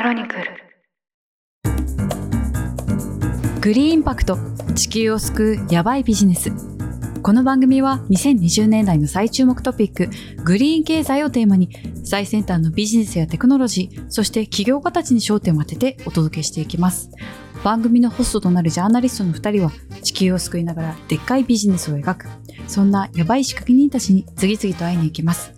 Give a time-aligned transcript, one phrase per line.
[0.00, 0.44] クロニクル。
[3.60, 4.38] グリーンパクト。
[4.74, 6.50] 地球を救うヤバいビジネス。
[7.20, 10.08] この番組は2020年代の最注目トピック。
[10.42, 11.68] グリーン経済をテーマに
[12.02, 17.10] 最先端のビジネスやテクノロジーそして起業家たちに焦点を当ててお届けしていきます。
[17.62, 19.70] 番組のホストとなるジャーナリストの2人は
[20.00, 22.26] 地球を救いながらでっかいビジネスを描く。
[22.68, 25.52] そんなヤバい仕掛け人たちに次々と会いに行きます。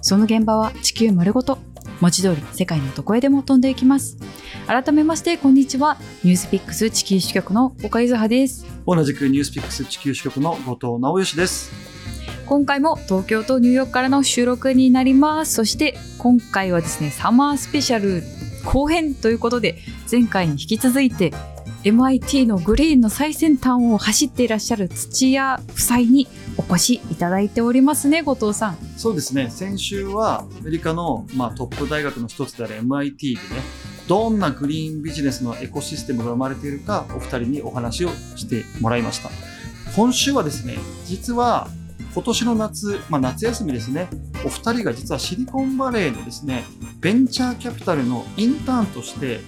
[0.00, 1.58] その現場は地球丸ごと。
[2.00, 4.16] 文字通り世界のどこへでも飛んでいきます。
[4.66, 5.98] 改めましてこんにちは。
[6.22, 8.64] ニュースピックス地球支局の岡井ずはです。
[8.86, 11.72] 同じくニュースピックス地球支局の後藤直義です。
[12.46, 15.54] 今回も東京とニューヨークからの収録になります。
[15.54, 18.22] そして今回はですねサマースペシャル
[18.64, 19.78] 後編ということで
[20.10, 21.32] 前回に引き続いて
[21.82, 28.76] MIT のグリーンの最先端を走っていらっしゃる土屋夫妻にお越しいただいておりますね後藤さん。
[28.98, 33.62] そうですね、先週はアメリカの、まあ、トップ大学の一つである MIT でね、
[34.08, 39.30] どんなグリーンビジネスのエコシステムが生まれているか、お二人にお話をしてもらいました。
[39.96, 41.68] 今週はですね、実は
[42.12, 44.08] 今年の夏、まあ、夏休みですね、
[44.44, 46.64] お二人が実はシリコンバレーのですね、
[47.00, 49.40] ベンチャーキャピタルのインターンとして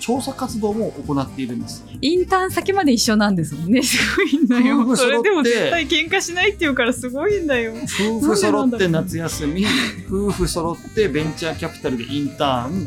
[0.00, 1.84] 調査活動も行っているんです。
[2.00, 9.66] インターン先まで一緒なんですもんねすごいんだよ夫婦揃ってそれでも絶対喧嘩しないって言うからすごいんだよ夫婦揃って夏休み、
[10.08, 12.84] 夫婦揃ってベンチャーキャピタルでインターン、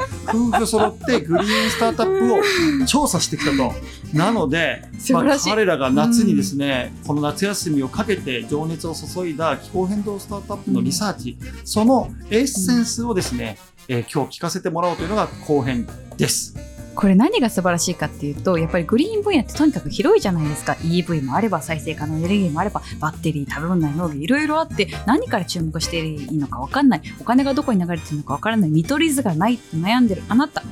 [0.52, 3.74] 夫婦揃ってグリーンスタートアップを調査してきたと。
[4.14, 16.73] なので、まあ彼らが夏にですね、この夏休みをかけて情熱を注いだ気候変動スタートアップのリサーチ、そのエッセンスをですね、えー今日聞かせてもらおうというのが後編です。
[16.96, 20.74] これ何が素晴らしいかっていうとやっぱりグリーン分野ってとにかく広いじゃないですか。
[20.74, 27.02] EV もあれば再生可能エネルギーもあればバッテリー食べ物ない農業いろいろあって何から注目していいのか分かんない。
[27.20, 28.70] お金がどこに流れてるのか分からない。
[28.70, 30.64] 見取り図がないって悩んでるあなた。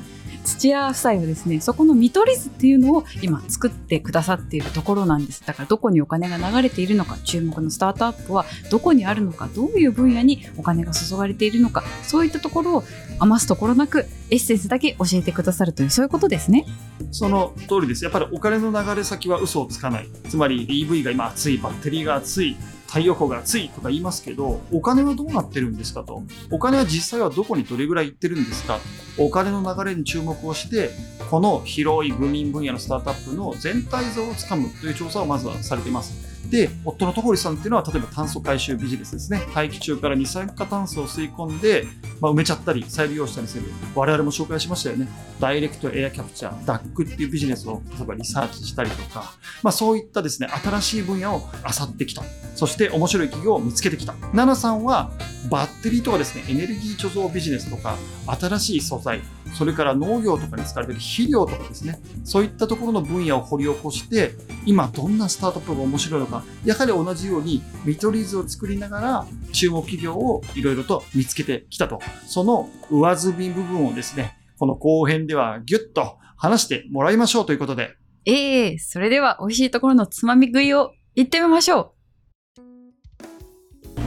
[0.52, 12.84] 土屋夫妻はですねそこの見取り図っていうのを今作ってくださっているところなんですだからどこにお金が流れているのか注目のスタートアップはどこにあるのかどういう分野にお金が注がれているのかそういったところを
[13.20, 16.66] 余すところなくエッセンスだけ教えてくださるというそういうことですね。
[17.12, 18.04] その通りです。
[18.04, 20.08] やっぱりお金の流れ先は嘘をつかない。
[20.30, 22.58] つまり EV が今熱い、バッテリーが熱い、
[22.92, 26.24] 太陽光が熱いとか言いますけど、お金はどうなってるんですかと。
[26.52, 28.80] お金は実際はどこにどれぐらい行ってるんですか
[29.18, 30.90] お金の流れに注目をして、
[31.30, 36.32] この広いグミン分野のスタートアップの全体像をつかむという調査をまずはされています。
[36.50, 39.42] で、夫の戸堀さんっていうのは、例えば炭素回収ビジネスですね。
[39.56, 41.86] 大気中から二酸化炭素を吸い込んで、
[42.20, 43.64] まあ、埋めちゃったり、再利用したりする。
[43.96, 45.08] 我々も紹介しましたよね。
[45.40, 52.24] ダイレクトエアキャプチャー、DAC っていうビジネスを例えばリサーチしたりとか、まあそういったですね、新しい分野を漁ってきた。
[52.56, 54.14] そして面白い企業を見つけてきた。
[54.34, 55.12] ナナさんは
[55.50, 57.98] バッテリーとかですね、エネルギー貯蔵ビジネスとか、
[58.40, 59.22] 新しい素材、
[59.54, 64.32] それから農業とかに使われてる肥料とかですね、そういったところの分野を掘り起こして、
[64.66, 72.00] 今どんなスタートアップが面白いのか、やはり同じように見取り図を作りながら、注目企業をいろいろと見つけてきたと。
[72.28, 77.96] その上積み部分をですね、この後編ではギュッと話してもらいましょうということで、
[78.26, 82.01] ええそれでは美味しいところのつまみ食いを行ってみましょう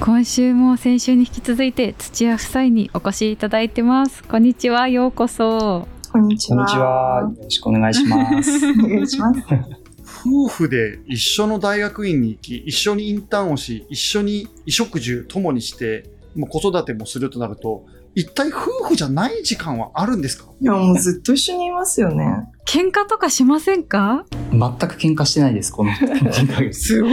[0.00, 6.56] 今週も先週に引き続いて土屋夫妻にお越しいただいてますこんにちはようこそこんにちは。
[6.56, 7.22] こんにちは。
[7.22, 8.70] よろしくお願いします。
[8.70, 9.40] お願いします。
[10.24, 20.44] 夫婦で一緒の大学院に行き、一緒にインターンをし、一緒に衣食住ともにして、もう子育てもするとなると、一体夫婦じゃない時間はあるんですか？
[20.60, 22.48] いや、もうずっと一緒にいますよね。
[22.66, 24.24] 喧嘩とかしませんか？
[24.52, 26.80] 全く喧嘩してないです、この2ヶ月。
[26.80, 27.12] すごい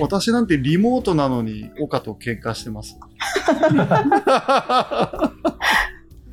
[0.00, 2.98] 私なんてリモートなのに岡と喧嘩してます。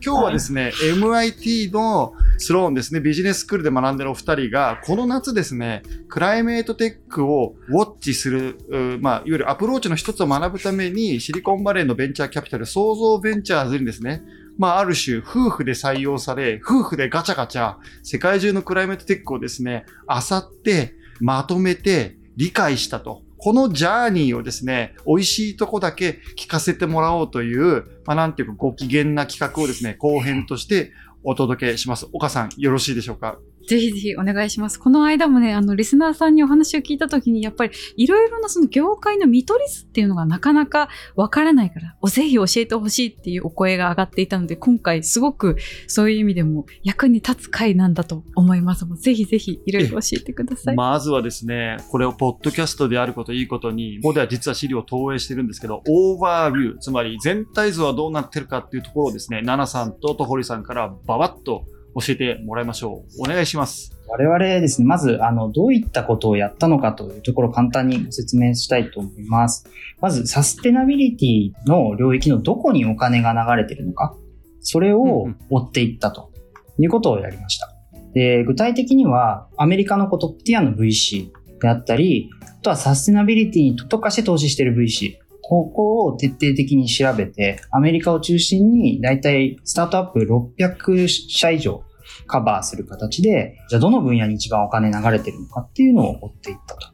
[0.04, 14.24] 今日はですね、MIT のスローンですね、ビジネススクールで学んでるお二人が、この夏ですね、クライメートテックをウォッチする、まあ、いわゆるアプローチの一つを学ぶために、シリコンバレーのベンチャーキャピタル、創造ベンチャーズにですね、
[14.58, 23.22] まあ、ある種、夫婦で採用され、夫婦でガチャガチャ、世界中のクライメートテックをですね、漁って、まとめて、理解したと。
[23.38, 30.92] このジャーニーをですね、美味しいとこだけ聞かせてもらおうという、まあ、なんていうかご機嫌な企画をですね、後編として
[31.24, 32.08] お届けします。
[32.14, 33.38] 岡さん、よろしいでしょうか？
[33.68, 34.80] ぜひぜひお願いします。
[34.80, 45.56] この間もね、あの、リスナーさんにお話を聞いたときに、やっぱりいろいろなその業界の見取り図っていうのがなかなかわからないから、おぜひ教えてほしいっていうお声が上がっていたので、今回すごく
[45.88, 48.86] そういう意味でも役に立つ回なんだと思います。
[48.98, 50.76] ぜひぜひいろいろ教えてください。
[50.76, 61.66] まずはですね、これをポッドキャストであることいいことに、ここでは実は資料を投影してるんですけど、オーバービュー、つまり全体図はどうなってるかっていうところをですね、ナナさんとトホリさんからババッと
[61.96, 63.22] 教えてもらいましょう。
[63.22, 63.98] お願いします。
[64.08, 69.66] 我々ですね、まず、あの、どういったことをやったのかというところを簡単にご説明したいと思います。
[70.02, 74.16] まず、サステナビリティの領域のどこにお金が流れているのか、
[74.60, 76.32] それを追っていったと
[76.78, 77.74] いうことをやりました。
[78.14, 81.30] で、具体的には、アメリカのトップティアの VC
[81.62, 85.21] であったり、あとはサステナビリティに特化して投資している VC、
[85.52, 91.84] ここを徹底的に調べて、アメリカを中心に、だいたいスタートアップ600社以上
[92.26, 96.88] カバーする形で、じゃあどの分野に一番お金流れてるのかっていうのを追っていったと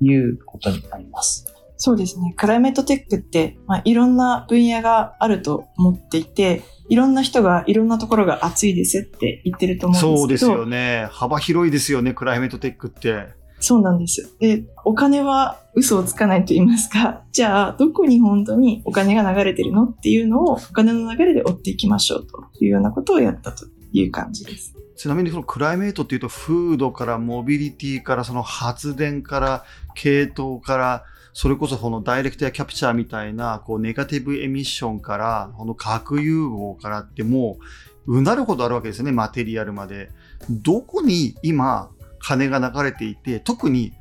[0.00, 1.52] いうことになります。
[1.76, 2.34] そうですね。
[2.36, 10.18] クライメットテックって、まあ、いろんな分野があると思っていて、いろんな人がいろんなところが熱いですって言ってると思うんですけど。
[10.18, 11.08] そうですよね。
[11.10, 13.37] 幅広いですよね、クライメートテックって。
[13.60, 14.36] そうなんです。
[14.38, 24.74] で、お金は嘘をつかないと言いますか、 じゃあ、どこに本当にお金が流れてるのっていうのをお金の流れで追っていきましょうというようなことをやったという感じです。
[24.96, 29.64] ちなみにそのクライメートっていうと、フードからモビリティからその発電から
[29.94, 37.58] 系統から、それこそこのダイレクトやキャプチャーみたいな、こうネガティブエミッションから、この核融合からっても
[38.06, 40.10] う、うなるほどあるわけですよね、マテリアルまで。
[40.50, 41.90] どこに今、
[42.28, 43.94] 金が流れていて、特に、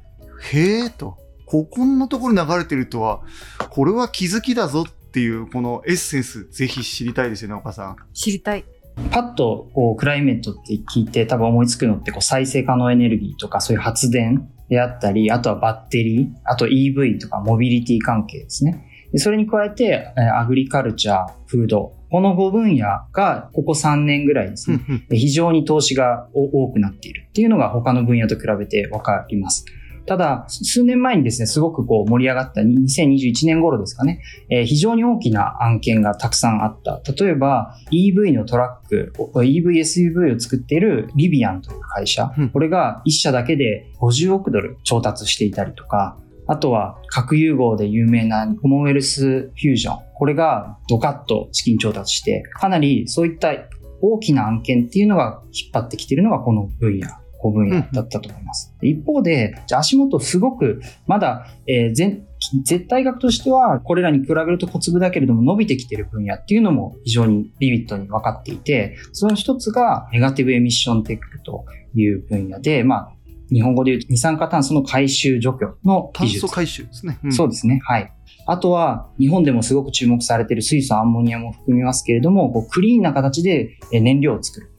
[0.51, 3.21] へえと、ここんなところに流れてるとは、
[3.69, 7.95] これは気づきだぞっていう、このエッセンス、ぜひ知りたいですよね、岡さん。
[8.13, 8.65] 知りたい。
[9.11, 19.07] パッとこうクライメットって聞いて多分思いつくのってこう再生可能エネルギーとかそういう発電であったり、あとはバッテリー、あと EV とかモビリティ関係ですね。
[19.13, 29.65] でそれに加えて、えーアグリカルチャー、フード、この5分野がここ3年ぐらいですね、非常に投資がお多くなっているっていうのが他の分野と比べてわかります。
[30.07, 37.01] ただ、数年前にですね、すごくこう盛り上がった2021年頃ですかね、えー非常に大きな案件がたくさんあった。
[37.13, 46.17] 例えば EV のトラック、EV、SUV を作っているリビアンという会社うん、これが1社だけで50億ドル調達していたりとか、
[46.47, 49.99] あとは核融合で有名なコモンウェルスフュージョン。
[50.15, 53.53] これがドカッと資金調達して、かなりそういった
[54.01, 57.07] 大きな案件っていうのが引っ張ってきているのがこの分野。
[57.39, 58.75] こ分野だったと思います。
[58.81, 62.23] 一方で、じゃあ足元すごく、まだ、えー全
[62.63, 71.65] 絶対額としては、これらに比べると小粒だけれども伸びてきている分野っていうのも非常にビビットに分かっていて、その一つがネガティブエミッションテックと
[71.95, 73.11] いう分野で、まあ、
[73.51, 76.41] 日本語で言うと二酸化炭素の回収除去の技術。
[76.41, 77.19] 炭素回収ですね。
[77.23, 77.79] うんそうですね。
[77.83, 78.13] はい。
[78.45, 84.71] あとは、日本でもすごく注目されている水素、アンモニアも含みますけれども、こうクリーンな形でえ燃料を作る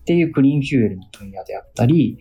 [0.00, 2.18] っていうクリーンフューエルの分野であったり、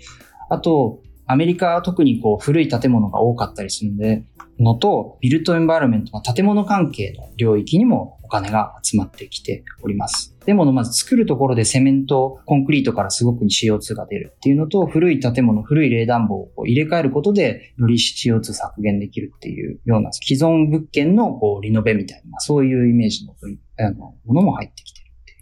[0.50, 4.24] あと、アメリカは特にこう古い建物が多かったりするので、
[4.60, 10.38] のと、ビルトエンバイロメント、建物関係の領域にもお金が集まってきております。
[10.46, 25.38] でも、まず作るところでセメント、コンクリートからすごく CO2 が出るっていうのと、古い建物、古い冷暖房を入れ替えることで、より CO2 削減できるっていうような、既存物件のこうリノベみたいな、そういうイメージの分あのものも入ってきてるっていう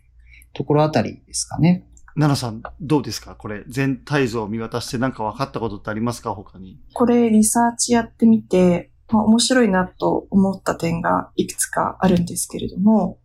[0.53, 1.87] ところあたりですかね。
[2.13, 3.35] 奈々さん、どうですか？
[3.35, 6.35] これ、全体像を見渡して何か分かったことってありますか？
[6.35, 6.77] 他に。
[6.93, 13.19] これリサーチやってみて、まあ、面白いなと思った点がいくつかあるんですけれども、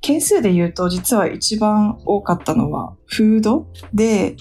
[0.00, 4.36] 件数で言うと実は一番多かったのはフードで、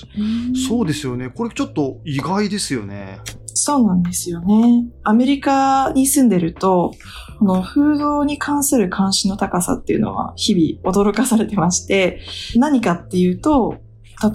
[0.67, 1.29] そうですよね。
[1.29, 3.19] これちょっと意外ですよね。
[3.55, 4.85] そうなんですよね。
[5.03, 6.93] アメリカに住んでると、
[7.39, 12.19] このフードに関する関心の高さっていうのは日々驚かされてまして、
[12.55, 13.77] 何かっていうと、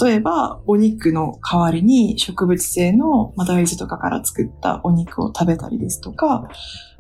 [0.01, 6.49] 例えばお肉の代わりに植物性のまあ大豆とかから作ったお肉を食べたりですとか、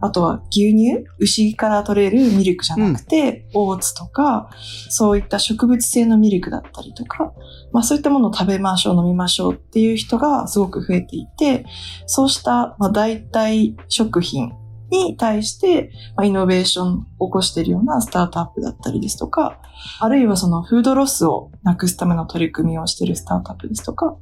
[0.00, 4.50] あとは牛乳牛から取れるミルクじゃなくて、オーツとか、
[4.88, 7.32] そういった植物性のミルクだったりとか、
[7.72, 11.66] まあそういったものを食べましょう、飲みましょうっていう人がすごく増えていて、
[12.06, 14.52] そうした、まあ、代替食品
[14.90, 19.60] に対して、まあ、イノベーションを起こしているようなスタートアップだったりですとか、
[20.00, 24.16] あるいはそのフードロスをなくすための取り組みをしているスタートアップですとか、ま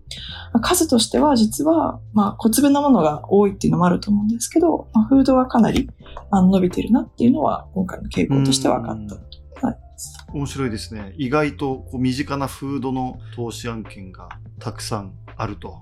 [0.55, 5.89] あ数としては実は、まあ、小粒なものが多いっていうのもあると思うんですけど、まあ、フードはかなり
[6.33, 9.67] 伸びてるなっていうのは、今回の傾向として分かったと。
[9.67, 9.79] はい
[10.35, 11.15] 面白いですね。
[11.17, 15.79] 意外とこう身近なフードの投資案件がたくさんあると。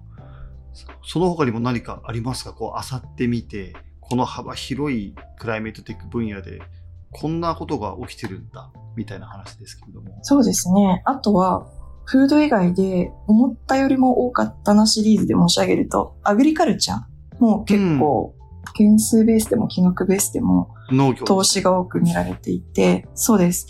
[1.02, 2.52] その他にも何かありますか？
[2.52, 3.74] こう、漁ってみて、
[4.08, 6.60] この幅広いクライメートテック分野で、
[7.10, 10.18] こんなことが起きてるんだ、みたいな話ですけれども。
[10.22, 11.02] そうですね。
[11.04, 11.66] あとは、
[12.04, 17.00] フード以外で思ったよりも多かったなシリーズで申し上げると、アグリカルチャー？
[17.38, 18.34] も結構、
[18.74, 20.70] 件数ベースでも金額ベースでも。
[21.24, 23.68] 投資が多く見られていて、そうです。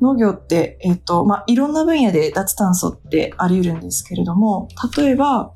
[0.00, 5.52] 農業って、えっ、と、まあ、いろんな分野で脱炭素ってあり得るんですけれども、例えば、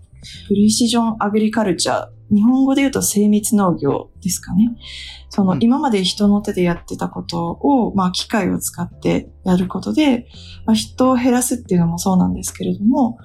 [0.49, 4.77] プリシジョンアグリカルチャー、日本語で言うと精密農業ですかね。
[5.29, 10.27] その、うん今まで人の手でやってたことを、まあ、機械を使ってやることで、
[10.65, 13.19] まあ、人を減らすっていうのもそうなんですけれども、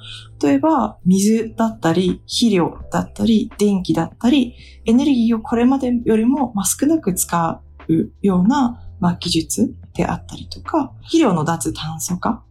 [0.43, 12.43] 例えば、水だったり、肥料だったり、電気だったり、エネルギーをこれまでよりも、まあ、少なく使うような、まあ、技術であったりとか、肥料の脱炭素化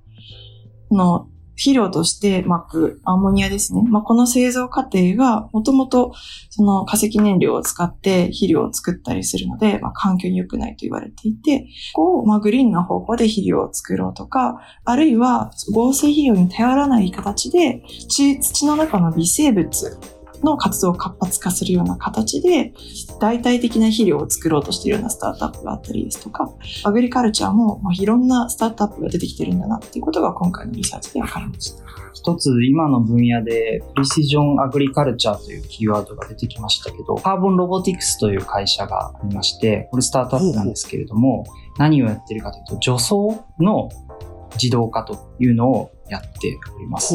[0.94, 3.82] この肥料として巻くアンモニアですね。
[3.88, 6.12] まあ、この製造過程がもともと
[6.50, 19.99] その化石燃料を使って肥料を作ったりするので、まあ、環境に良くないと言われていて、こう、まあ、グリーンな方向で肥料を作ろうとか、あるいは合成肥料に頼らない形で土土の中の微生物
[20.42, 22.73] の活動を活発化するような形で
[23.21, 26.50] 代替的な肥料を作ろうとしているようなスタートアップがあったりですとか、
[26.85, 31.85] アグリカルチャーもまあいろんなスタートアップが出てきてるんだなっていうことが今回のリサーチで分かりました。
[32.14, 41.44] 一つ今の分野でプリシジョンアグリカルチャーというキーワードが出てきましたけど、カーボンロボティクスという会社がありまして、これスタートアップなんですけれども、
[41.78, 43.14] 何をやってるかというと、除草
[43.59, 43.88] の
[44.54, 47.14] 自動化というのをやっております。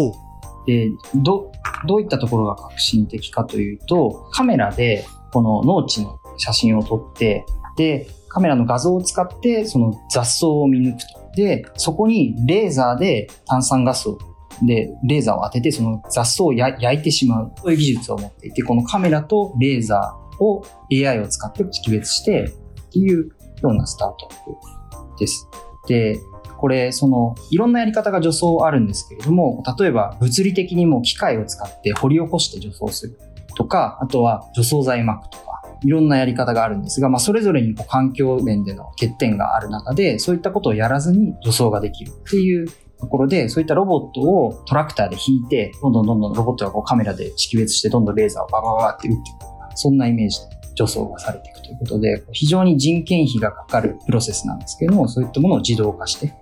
[0.68, 1.51] で、ど、
[1.88, 7.46] どういったところが革新的かというと、カメラでこの農地の写真を撮って、
[7.78, 11.32] で、カメラの画像を使ってその雑草を見抜くと。
[11.36, 14.18] で、そこにレーザーで炭酸ガスを、
[14.64, 22.50] で、レーザーを当ててその雑草を焼いてしまうという技術を持っていて、このカメラとレーザーを AI を使って識別してっ
[22.92, 23.30] ていう
[23.62, 25.48] ようなスタートアップです。
[25.88, 26.20] で、
[26.58, 33.18] これ、その、いろんなやり方が除草あるんですけれども、例えば物理的にも機械を使って掘り起こして除草する
[33.60, 42.68] とか、あとは除草剤撒くとか、いろんなやり方があるんですが、まあ、それぞれにこう環境面での欠点がある中で、そういったことをやらずに除草ができるっていう
[43.00, 49.38] ところで、そういったロボットをトラクターで引いて、どんどんどんどんロボットがこうカメラで識別して、どんどんレーザーをババババって打っていく、
[49.75, 56.34] そんなイメージで除草がされていくということで、非常に人件費がかかるプロセスなんですけども、そういったものを自動化して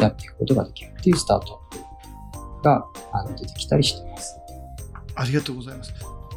[0.00, 1.60] やっていくことができるっていうスタート
[2.62, 2.86] が
[3.36, 4.38] 出てきたりしています。
[5.14, 5.92] ありがとうございます。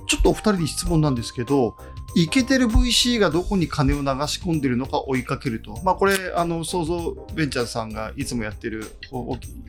[0.07, 1.75] ちょっとお二人に質問なんですけど、
[2.15, 5.79] イケてる VC がどこに金を流し込んでるのか追いかけると。
[5.83, 8.85] まあこれ、あの、創造ベンチャーさんがいつもやってる、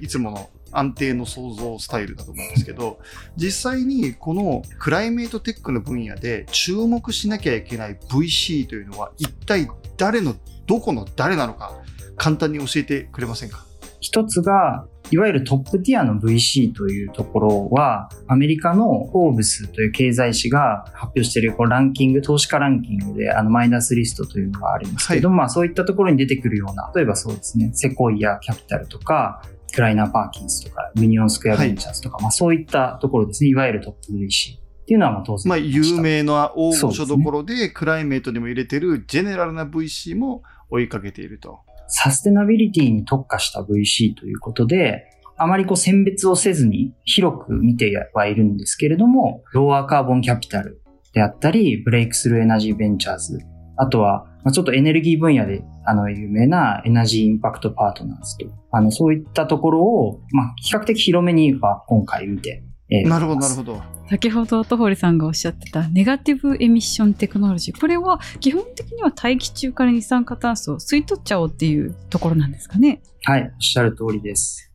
[0.00, 3.00] いつもの安定の創造スタイルだと思うんですけど、
[3.36, 11.72] 実際にこのクライメートテックの分野で注目しなきゃいけない VC というのは一体誰の、どこの誰なのか、
[12.16, 13.64] 簡単に教えてくれませんか？
[14.00, 29.42] 一つが、いわゆる top tier の VC というところは、アメリカのフォーブスという経済誌が発表しているこうランキング、投資家ランキングであの Midas List というのがありますけど、まあそういったところに出てくるような、例えばそうですね、 Sequoia Capital とか、
[29.72, 35.48] Kleiner Perkins とか、 Union Square Ventures とか、まあそういったところですね、いわゆるトップ VC っていうのはまあ当然。
[35.48, 41.60] まあ、有名な大御所どころで、 climate にも入れてる general な VC も追いかけていると。
[41.88, 45.04] サステナビリティに特化した VC ということで、
[45.38, 50.80] あまりこう選別をせずに広く見てはいるんですけれども、 Lowercarbon Capital
[51.12, 53.38] であったり、 Breakthrough Energy Ventures、
[53.76, 63.74] あとは、ちょっとエネルギー分野であの有名な Energy Impact Partners と、あのそういったところを、まあ、比較的広めには今回見て、えーなるほど、なるど。
[63.74, 63.82] ほど。
[64.08, 73.02] 先ほど斗彫さんがおっしゃってた negative emission technology これは基本的には大気中から二酸化炭素を吸い取っちゃおうっていうところなんですかね？
[73.24, 74.72] はい、おっしゃる通りです。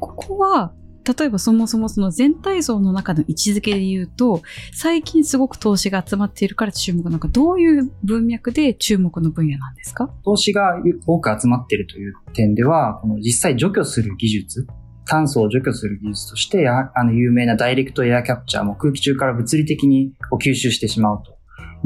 [0.00, 0.72] ここは
[1.18, 10.10] 例えばそもそもその全体像の中の位置づけで言うと最近すごく投資が集まっているから注目なんかどういう文脈で注目の分野なんですか？
[10.24, 10.74] 投資が
[11.06, 14.66] 多く集まっているという点では、この実際除去する技術、
[15.06, 21.38] 炭素を除去する技術として、あの有名なダイレクトエアキャプチャーも空気中から物理的に吸収してしまうと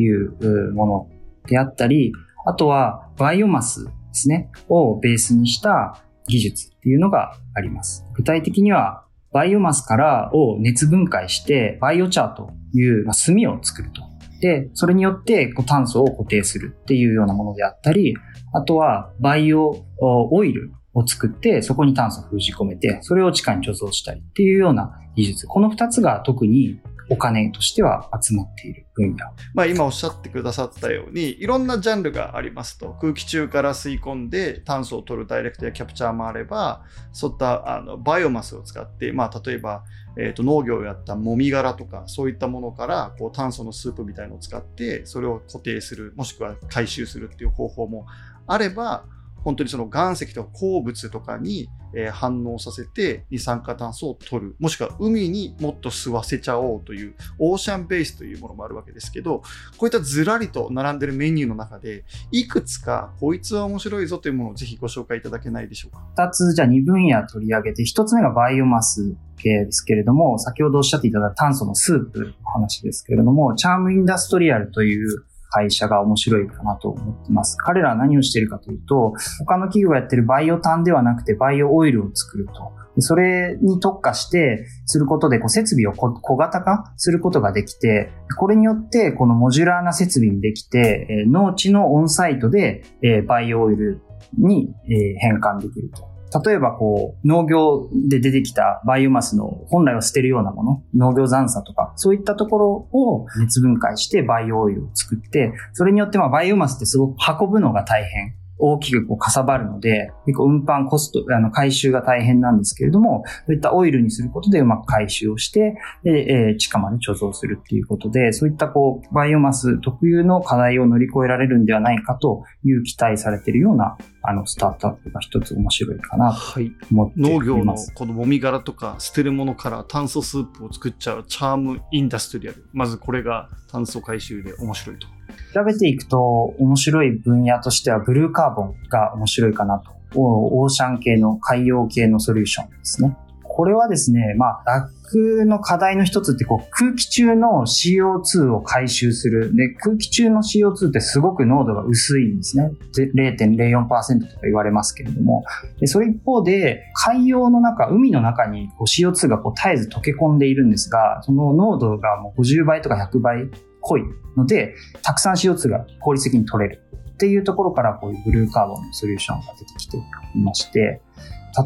[0.02, 1.09] いうもの
[1.47, 2.12] であったり、
[2.47, 8.04] あとはバイオマスですね、をベースにした技術っていうのがあります。
[8.14, 14.02] 具体的には、バイオマスからを熱分解して、バイオチャーという、炭を作ると。
[14.40, 18.14] で、それによってこう炭素を固定するっていうようなものであったり、
[18.52, 25.46] あとはバイオオイルを作って、そこに炭素を封じ込めて、それを地下に貯蔵したりっていうような技術。
[25.46, 29.26] この二つが特にお金としては集まっている分野。
[29.54, 32.96] まあ、今おっしゃってくださったように、いろんなジャンルがありますと。
[33.00, 36.82] 空気中から吸い込んで炭素を取るダイレクトやキャプチャーもあれば、
[37.12, 39.84] そういったあのバイオマスを使って、まあ、例えば、
[40.16, 48.06] え、と農業をやったもみ殻とか、そういったものからこう炭素のスープみたいのを使って、それを固定する、もしくは回収するっていう方法も
[48.46, 49.04] あれば、
[49.44, 51.68] 本当にその岩石とか鉱物とかに
[52.12, 59.42] 反応させて二酸化炭素を取る、もしくは海にもっと吸わせちゃおうというオーシャンベースというものもあるわけですけど、
[59.76, 66.26] こういったずらりと並んでるメニューの中で、いくつかこいつは面白いぞというものをぜひご紹介いただけないでしょうか？
[66.26, 75.24] 二つ、じゃあ二分野取り上げて、一つ目がバイオマス系ですけれども、先ほどおっしゃっていただいた炭素のスープの話ですけれども、チャームインダストリアルという
[75.54, 77.56] 会社が面白いかなと思ってます。
[77.56, 82.73] 彼らは何をしているかというと、他の企業がやってるバイオ炭ではなくてバイオオイルを作ると。
[82.99, 92.84] それに特化してすることで、こう設備を小型化することができて、これによってこの modular な設備にできて、農地の on-site で、
[93.26, 94.00] バイオオイル
[94.38, 94.75] に、
[95.18, 96.13] 変換できると。
[96.42, 108.34] 例えばこう、農業で出てきたバイオマスの本来は捨てるようなもの、農業残渣とか、そういったところを熱分解してバイオオイルを作って、それによってまあバイオマスってすごく運ぶのが大変。
[108.58, 126.73] 大きくこうかさばるので、結構運搬コスト、あの回収が大変なんですけれども、そういったオイルにすることでうまく回収をして、で、えー地下まで貯蔵するっていうことで、そういったこう、バイオマス特有の課題を乗り越えられるんではないかという期待されているような、あの、スタートアップが一つ面白いかなとはい。
[126.92, 127.92] 思って農業のいます。
[127.94, 132.64] このもみ殻とか捨てるものから炭素スープを作っちゃうチャームインダストリアル。
[132.73, 135.06] まずこれが炭素回収で面白いと。
[135.52, 139.92] 調べていくと面白い分野としてはブルーカーボンが面白いかなと。
[140.16, 143.16] オーシャン系の海洋系のソリューションですね。
[143.42, 149.54] これはですね、まあ、ラックの課題の一つってこう空気中の CO2 を回収する。
[149.54, 152.72] で、空気中の CO2 ってすごく濃度が薄いんですね。
[152.96, 155.44] 0.04%とか言われますけれども。
[155.78, 163.48] で、それ一方で、海洋の中、海の中にこう CO2 がこう絶えず溶け込んでいるんですが、その濃度がもう50倍とか100倍
[163.84, 164.02] 濃い
[164.36, 166.82] ので、たくさん CO2 が効率的に取れる
[167.14, 170.02] っていうところからこういうブルーカーボンのソリューションが出てきてい
[170.42, 171.00] まして、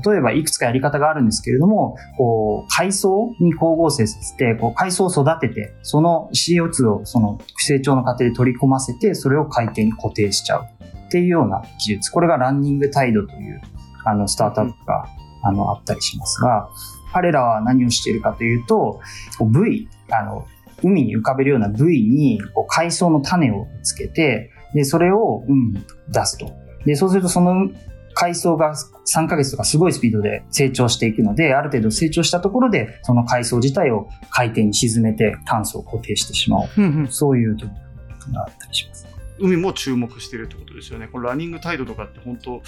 [0.04, 10.66] 例えばいくつかやり方があるんですけれども、こう海藻に光合成させて、こう海藻を育てて、その CO2 をその成長の過程で取り込ませて、それを海底に固定しちゃう
[11.06, 12.12] っていうような技術。
[12.12, 13.62] これがランニングタイドという
[14.04, 15.06] あのスタートアップが
[15.42, 16.68] あのあったりしますが、
[17.12, 19.00] 彼らは何をしているかというと、
[19.38, 20.46] こう V、あの、
[20.82, 26.50] 海に浮かべるような部位にこう海藻の種をつけて、で、それを海に出すと。
[26.84, 27.70] で、そうするとその
[28.14, 36.68] 海藻が3ヶ月とかすごいスピードで成長していくので、ある程度成長したところで、その海藻自体を海底に沈めて炭素を固定してしまおう。
[37.10, 37.76] そういう取り
[38.18, 39.06] 組みがあったりします。
[39.40, 41.06] 海も注目してるってことですよね。
[41.06, 42.60] これランニングタイドとかって本当、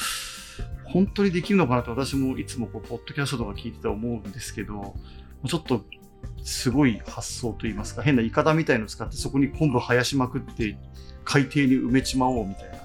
[0.85, 4.95] 本当にできるのかなと私もいつもこう、ポッドキャストとか聞いてて思うんですけど、
[5.49, 5.85] ちょっと
[6.43, 10.77] すごい発想といいますか、変なイカダみたいのを使ってそこに昆布生やしまくって
[11.25, 12.79] 海底に埋めちまおうみたいな。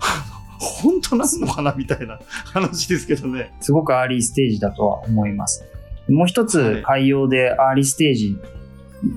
[0.58, 3.52] 本当なのかなみたいな話ですけどね。
[3.60, 5.64] すごくアーリーステージだとは思います。
[6.08, 8.36] もう一はいつ海洋でアーリーステージ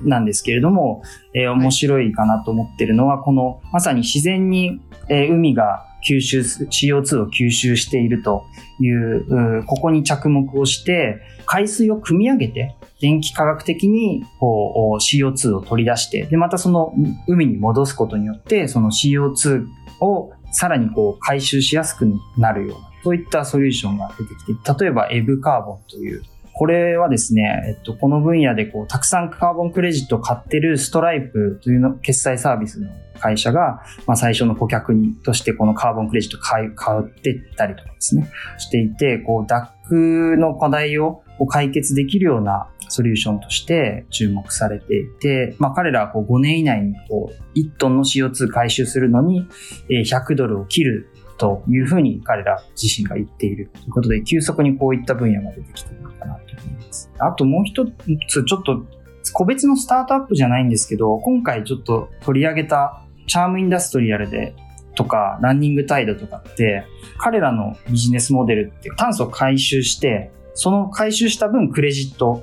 [0.04, 1.02] なんですけれども、
[1.34, 8.44] えー面白いかなと思ってるのは、このまさに自然に、えー海が吸収す、CO2 を吸収していると
[8.80, 16.94] いう、ここに着目をして、海水を汲み上げて、電気化学的にこう CO2 を取り出して、で、またその
[17.26, 19.66] 海に戻すことによって、その CO2
[20.00, 26.22] をさらにこう回収しやすくなるような、そういったソリューションが出てきて、例えばエブカーボンという、
[26.60, 49.48] これはですね、えっと、この分野でこう、たくさんカーボンクレジットを買ってるストライプというの決済サービスの会社が、まあ、最初の顧客にとしてこのカーボンクレジットを買買ってったりとかですね、していて、こう、DAC の課題を解決できるようなソリューションとして注目されていて、まあ、彼らはこう5年以内にこう1トンの CO2 回収するのに
[49.88, 51.08] 100ドルを切る
[51.40, 57.10] というふうに彼ら自身が言っているということで、急速にこういった分野が出てきているのかなと思います。
[57.18, 57.86] あともう一
[58.28, 58.84] つ、ちょっと
[59.32, 64.54] 個別のスタートアップじゃないんですけど、今回ちょっと取り上げたチャームインダストリアルで
[64.96, 66.84] とか、ランニングタイドとかって、
[67.16, 72.42] 彼らのビジネスモデルって炭素を回収して、その回収した分クレジット、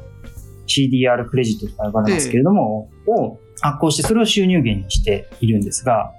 [0.65, 6.13] CDR クレジットとか呼ばれますけれども、を発行してそれを収入源にしているんですが、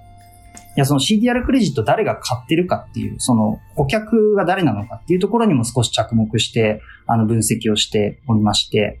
[0.79, 8.99] や、その CDR クレジット誰が買ってるかっていう、その顧客が誰なのかっていうところにも少し着目して、あの分析をしておりまして、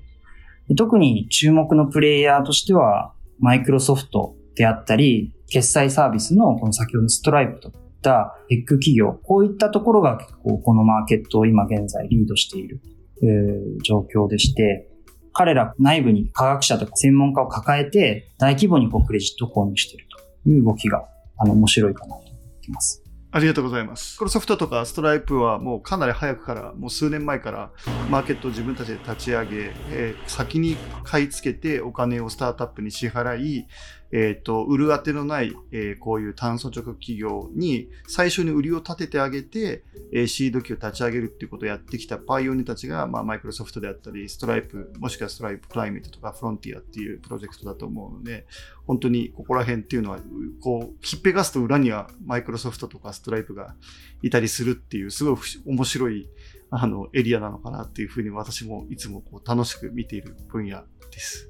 [0.77, 12.81] 特に注目のプレイヤーとしては、マイクロソフトであったり、決済サービスのこの先ほどのストライプといったテック企業、こういったところが結構このマーケットを今現在リードしている、
[13.23, 14.89] えー状況でして、
[15.33, 20.05] 彼ら内部に科学者とか専門家を抱えて大規模にこうクレジットを購入している
[20.43, 21.07] という動きが
[21.39, 23.03] あの面白いかなと思ってます。
[23.31, 24.17] ありがとうございます。
[24.17, 27.71] このソフトとかストライプはもうかなり早くから、もう数年前から
[28.09, 33.67] マーケットを自分たちで立ち上げ、えー先に買い付けてお金をスタートアップに支払い、
[34.11, 48.47] えっ、と、売る当てのない、えーこういう炭素直企業に最初に売りを立ててあげて、えーシード機を立ち上げるっていうことをやってきたパイオニアたちが、まあ、マイクロソフトであったり、ストライプ、もしくはストライププライメートとかフロンティアっていうプロジェクトだと思うので、
[48.87, 50.19] 本当にここら辺っていうのは、
[50.61, 53.75] こう、ひっぺがすと裏にはマイクロソフトとかストライプが
[54.23, 56.29] いたりするっていう、すごい面白い、
[56.71, 61.48] あの、エリアなのかなっていうふうに私もいつもこう楽しく見ている分野です。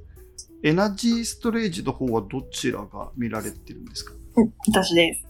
[0.62, 4.14] エナジーストレージの方はどちらが見られてるんですか？
[4.36, 5.26] うん私です。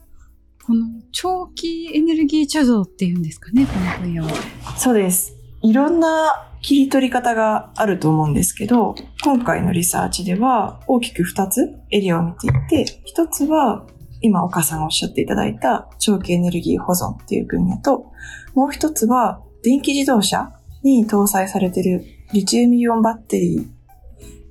[0.65, 4.29] この長期エネルギー貯蔵っていうんですかね、この分野は。
[4.77, 5.35] そうです。
[5.61, 13.85] いろんな切り取り方があると思うんですけど、今回のリサーチでは大きく2つエリアを見ていて、1つは
[14.21, 18.11] 今岡さんがおっしゃっていただいた長期エネルギー保存っていう分野と、
[18.55, 23.67] もう1つは電気自動車に搭載されているリチウムイオンバッテリー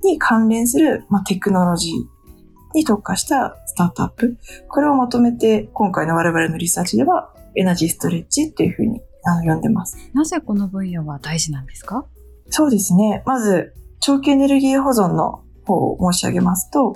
[0.03, 1.93] に関連する、まあ、テクノロジー
[2.75, 4.37] に特化したスタートアップ。
[4.67, 9.97] これをまとめて今回の我々のリサーチではエナジーストレッチっていうふうにあの呼んでます。
[10.13, 12.05] なぜこの分野は大事なんですか？
[12.49, 13.23] そうですね。
[13.25, 16.95] まず、長期エネルギー保存の方を申し上げますと、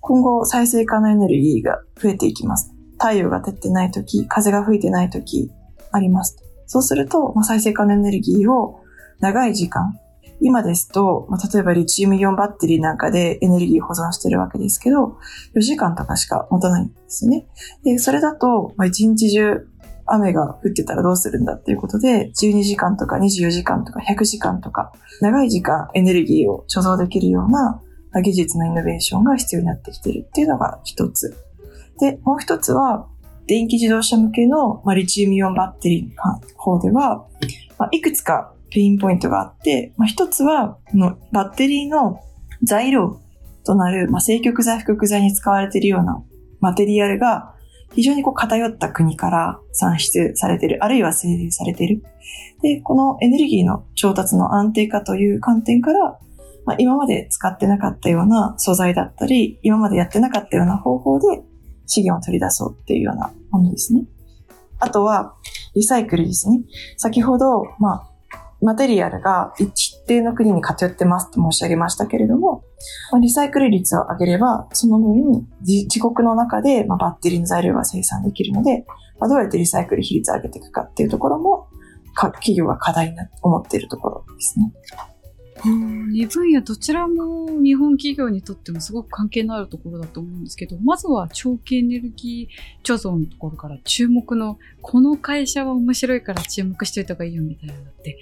[0.00, 2.72] 今後再生可能エネルギーが増えていきます。
[2.92, 5.50] 太陽が照ってない時、風が吹いてない時
[5.92, 6.36] あります。
[6.66, 8.80] そうすると、まあ、再生可能エネルギーを
[9.20, 9.98] 長い時間、
[10.40, 15.18] 今ですと、まあ、例えばリチウムイオンバッテリーなんかでエネルギー保存してるわけですけど、
[15.54, 17.46] 4時間とかしか持たないんですね。
[17.84, 19.66] で、それだと、まあ、1日中
[20.06, 27.80] 雨が降ってたらどうするんだっていうことで、12時間とか24時間とか100時間とか、長い時間エネルギーを貯蔵できるような
[28.22, 31.36] 技術のイノベーションが必要になってきてるっていうのが一つ。
[31.98, 33.08] で、もう一つは、
[33.46, 37.26] 電気自動車向けの、まあ、リチウムイオンバッテリーの方では、
[37.78, 42.20] まあ、いくつかペインポイントがあって、まあ、一つは、このバッテリーの
[42.62, 43.18] 材料
[43.64, 46.22] となる、まあ、正極材、負極材に使われているような
[46.60, 47.54] マテリアルが
[47.94, 52.02] 非常にこう偏った国から産出されている、あるいは生成されている。
[52.60, 56.18] で、このエネルギーの調達の安定化という観点から、
[56.66, 61.42] まあ、今まで使ってなかったような素材だったり、今までやってなかったような方法で
[61.86, 64.04] 資源を取り出そうっていうようなものですね。
[64.80, 65.34] あとは、
[65.74, 66.60] リサイクルですね。
[66.98, 68.15] 先ほど、まあ、
[68.62, 72.64] マテリアルが一定の国に偏ってますと申し上げましたけれども、
[73.20, 78.86] リサイクル率を上げれば、その分、自国の中で、バッテリーの材料が生産できるので、
[79.20, 81.68] どうやってリサイクル比率を上げていくかっていうところも、
[82.14, 84.72] か企業が課題に思っているところですね。
[85.64, 98.18] 2分野どちらも日本企業にとってもすごく関係のあるところだと思うんですけど、まずは長期エネルギー貯蔵のところから注目の、この会社は面白いから注目しておいた方がいいよみたいなのって、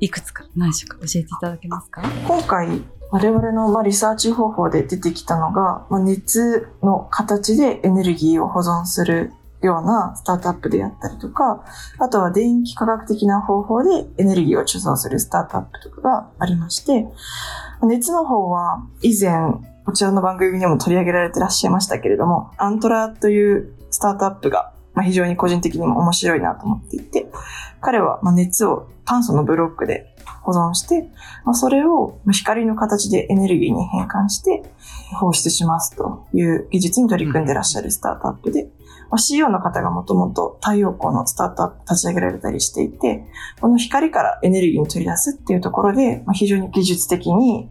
[0.00, 2.02] いくつか何種か教えていただけますか？
[2.26, 11.64] 今回、我々のリサーチ方法で出てきたのが、熱の形でエネルギーを保存するようなスタートアップであったりとか、
[11.98, 17.06] あとは電気科学的な方法でエネルギーを貯蔵するスタートアップとかがありまして、
[17.82, 19.32] 熱の方は以前、
[19.84, 27.30] こちらの番組にも取り上げられてらっしゃいましたけれども、アントラというスタートアップが非常に個人的にも面白いなと思っていて、
[27.80, 31.10] 彼はまあ熱を炭素のブロックで保存して、
[31.44, 34.62] まあ、それを光の形でエネルギーに変換して
[35.18, 38.64] 放出しますという技術に取り組んでらっしゃるスタートアップで、
[39.10, 43.24] まあ、CEO の方がもともと太陽光のスタートアップ立ち上げられたりしていて、
[43.60, 47.70] この光からエネルギーに取り出すっていうところで、まあ、非常に技術的に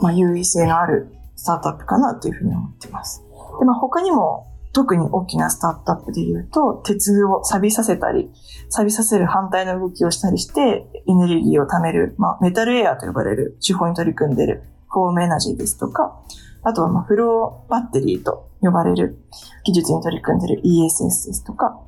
[0.00, 3.22] まあ優位性のあるスタートアップかなというふうに思っています。
[3.58, 8.30] で、まあ、他にも特に大きなスタートアップで言うと、鉄を錆びさせたり、
[8.68, 16.20] 錆びさせる反対の動きをしたりして、エネルギーを貯める、まあ、メタルエアと呼ばれる手法に取り組んでいるフォームエナジーですとか、
[16.62, 19.18] あとは、まあ、フローバッテリーと呼ばれる
[19.64, 21.80] 技術に取り組んでいる ESS ですとか、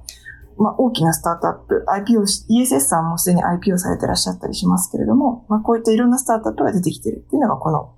[0.57, 7.95] まあ、大きなスタートアップ、IPO、ESS さんもすでに IPO されてらっしゃったりしますけれども、まあ、こういったいろんなスタートアップが出てきているっていうのが、この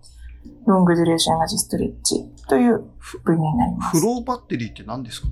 [0.66, 2.84] ロングデュレーションエナジーストレッチという
[3.24, 4.00] 分野になります。
[4.00, 5.28] フローバッテリーって何ですか？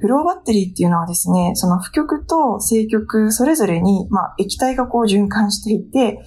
[0.00, 6.20] フローバッテリーっていうのはですね、その負極と正極それぞれに、まあ、液体がこう循環していて、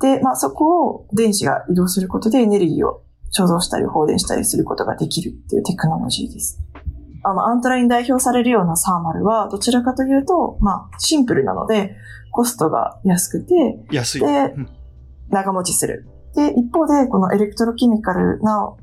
[0.00, 3.02] で、まあ、そこを電子が移動することでエネルギーを
[3.36, 6.62] 貯蔵したり放電したりすることができるっていうテクノロジーです。
[7.24, 11.96] あの、アントラに代表されるようなサーマルは、どちらかというと、まあ、シンプルなので、
[12.30, 14.20] コストが安くて、安い。
[14.20, 14.68] でうん
[15.28, 16.06] 長持ちする。
[16.36, 18.74] で、一方で、このエレクトロケミカルな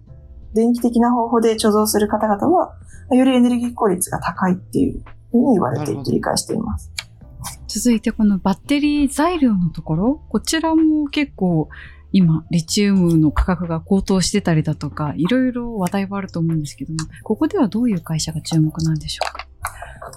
[0.54, 2.74] 電気的な方法で貯蔵する方々は、
[3.12, 6.92] よりエネルギー効率が高いっていうふうに言われていて理解しています。
[7.68, 11.70] 続いてこのバッテリー材料のところ、こちらも結構
[12.12, 19.43] 今、リチウムの価格が高騰してたりだとか、いろいろ話題はあると思うんですけども、ここではどういう会社が注目なんでしょうか？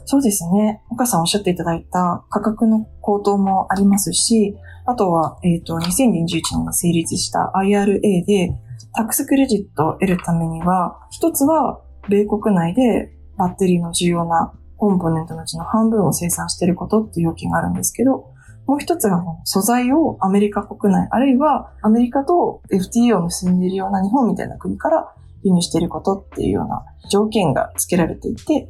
[0.05, 0.83] そうですね。
[0.91, 4.57] 岡さんおっしゃっていただいた価格の高騰もありますし、
[4.87, 8.53] あとは、えっ、と、2021年に成立した IRA で、
[8.95, 18.31] タックスクレジットを得るためには、一つは、米国内でバッテリーの重要なコンポーネントのうちの半分を生産していることっていう要件があるんですけど、
[18.67, 25.13] もう一つが素材をアメリカ国内、あるいはアメリカと FTA を結んでいるような日本みたいな国から
[25.47, 28.69] 輸入していることっていうような条件が付けられていて、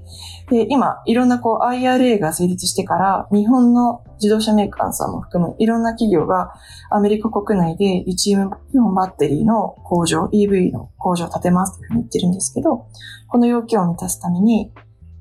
[0.50, 6.52] で、今、いろんなこう IRA が成立してから、日本の自動車メーカーさんも含むいろんな企業が
[6.90, 12.86] アメリカ国内でリチウムイオンバッテリーの工場、EV の工場を建てますというふうに言ってるんですけど、
[13.28, 14.72] この要件を満たすために、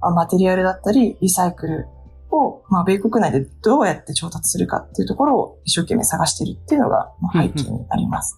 [0.01, 1.87] マテリアルだったり、リサイクル
[2.31, 8.37] を、まあ、米国内でどうやって調達するかっていうところを一生懸命探してるっていうのが背景にあります。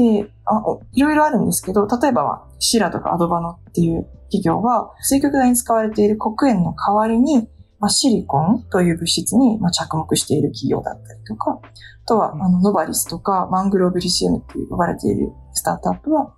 [0.00, 16.34] であ、いろいろあるんですけど、例えば、まあ、シラとかアドバノっていう企業は、水極大に使われている黒鉛の代わりに、まあ、シリコンという物質に、まあ、着目している企業だったりとか、あとは、あの、ノバリスとか、マングローブリシウムって呼ばれているスタートアップは、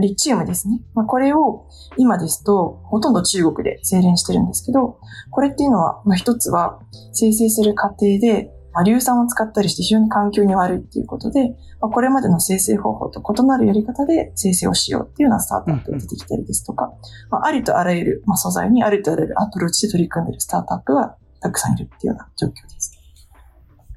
[0.00, 0.80] リチウムですね。
[0.94, 4.98] まあ、これを、今ですと、ほとんど中国で精錬してるんですけど、
[5.30, 6.78] これっていうのは、まあ、一つは、
[7.12, 16.92] 生成する過程で、まあ、硫酸を使ったりして非常に環境に悪いっていうことで、まあ、これまでの生成方法と異なるやり方で生成をしようっていうようなスタートアップが出てきたりですとか、
[17.30, 22.98] まあ、ありとあらゆる、まあ、素材にありとあらゆるアプローチで取り組んでいるスタートアップがたくさんいるっていうような状況です。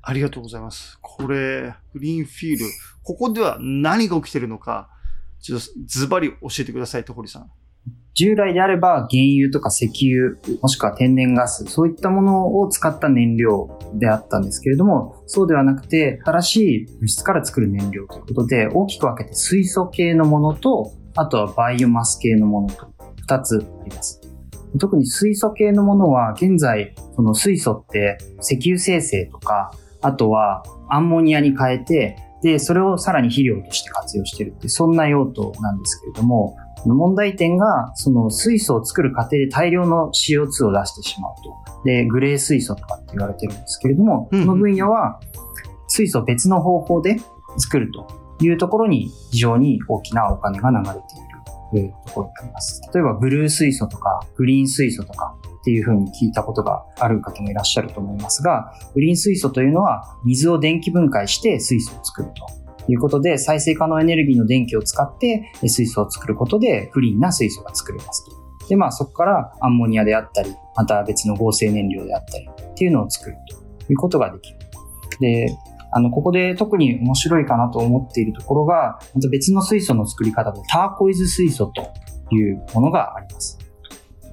[0.03, 0.97] ありがとうございます。
[1.01, 2.65] これ、グリーンフィールド、
[3.03, 4.89] ここでは何が起きてるのか、
[5.41, 7.51] ちょっとズバリ教えてください、と堀さん。
[8.17, 22.88] 従来であれば原油とか石油、もしくは天然ガス、そういったものを使った燃料であったんですけれども、そうではなくて、新しい物質から作る燃料ということで、大きく分けて水素系のものと、あとはバイオマス系のものと
[23.28, 24.19] 2つあります。
[24.80, 29.71] 特に水素系のものは、現在、その水素って石油生成とか、
[30.02, 36.58] あとはアンモニアに変えて、で、それをさらに肥料として活用してるって、そんな用途なんですけれども、
[36.95, 41.84] 問題点が、その水素を作る過程で大量の CO2 を出してしまうと。
[41.86, 45.19] で、グレー水素とかって言われてるんですけれども、この分野は
[45.88, 47.17] 水素別の方法で
[47.58, 48.08] 作ると
[48.43, 50.97] いうところに非常に大きなお金が流れて
[51.80, 52.82] いるところになります。
[52.93, 62.66] 例えば、ブルー水素とか、グリーン水素とかっていうふうに聞いたことがある方もいらっしゃると思いますが、グリーン水素というのは水を電気分解して水素を作ると。
[62.88, 68.67] いうことで、再生可能エネルギーの電気を使って水素を作ることで、クリーンな水素が作れますと。
[68.67, 74.58] で、まあそこからアンモニアであったり、また別の合成燃料であったりっていうのを作るということができる。
[75.19, 75.58] で、
[75.91, 81.91] あの、ここで特に面白いかなと思っているところが、また別の水素の作り方でターコイズ水素と
[82.36, 83.58] いうものがあります。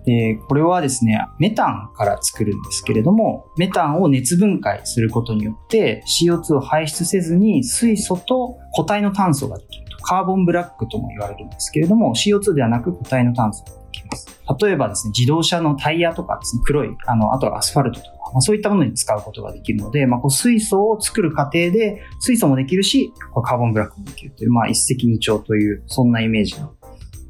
[0.05, 9.95] で、これはですね、メタンから作るんですけれども、メタンを熱分解することによって CO2 を排出せずに水素と固体の炭素ができると。
[10.05, 14.35] カーボンブラックとも言われるんですけれども、CO2 ではなく固体の炭素ができます。
[14.61, 23.13] 例えばですね、自動車のタイヤとかですね、黒い、あの、あとはアスファルトとか、まあ、そういったものに使うことができるので、まあ、こう水素を作る過程で、水素もできるし、
[23.43, 26.75] カーボンブラックもできるという、まあ、一石二鳥という、そんなイメージの、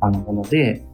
[0.01, 0.85] あの、もので、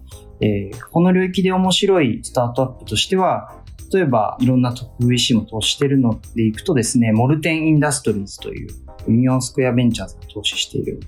[0.40, 3.61] えー、この領域で面白いスタートアップとしては、
[3.92, 8.70] 例えばいろんな特 VC も投資してるのでいくとですね、モルテンインダストリーズという
[9.09, 11.00] ユニオンスクエアベンチャーズが投資している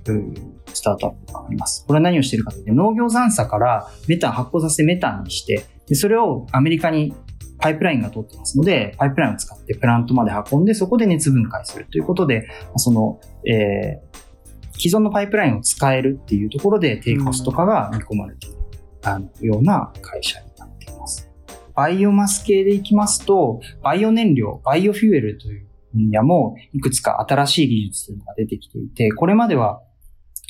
[0.74, 1.84] スタートアップがあります。
[1.86, 7.14] これは何をしているかというと、農業残渣からメタン発酵させてメタンにして、でそれをアメリカに
[7.58, 18.61] パイプラインが通ってますので、パイプラインを使ってプラントまで運んで、そこで熱分解するということで、その、えー、既存のパイプラインを使えるっていうところで低コスト化が見込まれている。
[19.02, 21.28] あのような会社になっています。
[21.74, 29.80] バイオマス系でいきますと、バイオ燃料、バイオフュエルという分野もいくつか新しい技術というのが出てきていて、これまでは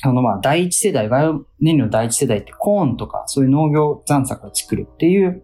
[0.03, 5.43] あの、まあ、第一世代、バイオ燃料第一世代ってコーンとか、そういう農業残作を作るっていう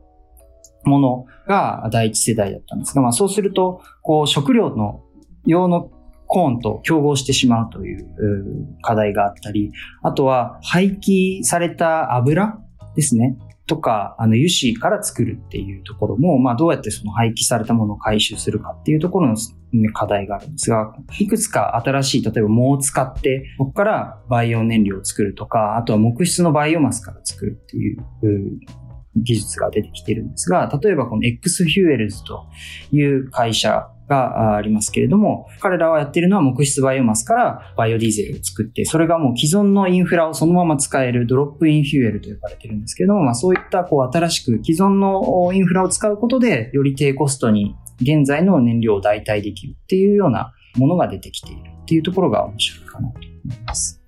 [0.83, 5.03] ものが第一世代だったんですが、まあ、そうすると、こう、食料の
[5.45, 5.91] 用の
[6.27, 8.05] コーンと競合してしまうという
[8.81, 9.71] 課題があったり、
[10.03, 12.59] あとは廃棄された油
[12.95, 13.37] ですね。
[13.67, 19.37] とか、あの油脂から作るっていうところも、まあどうやってその廃棄されたものを回収するかっていうところの
[19.93, 27.99] 課題があるんですが、いくつか新しい、例えば藻を使って、ここからバイオ燃料を作るとか、あとは木質のバイオマスから作るっていう
[29.15, 32.47] 技術が出てきてるんですが、例えばこの X フューエルズと
[32.91, 54.01] いう会社がありますけれども、彼らはやっているのは木質バイオマスからバイオディーゼルを作って、それがもう既存のインフラをそのまま使えるドロップインフューエルと呼ばれてるんですけれども、まあそういったこう新しく既存のインフラを使うことで、より低コストに現在の燃料を代替できるっていうようなものが出てきているっていうところが面白いかなと思います。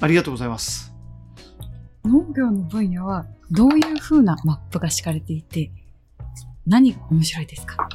[0.00, 0.94] ありがとうございます。
[2.04, 5.70] 農業の分野はどういうふうなマップが敷かれていて、
[6.66, 7.88] 何が面白いですか？